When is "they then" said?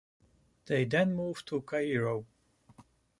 0.65-1.13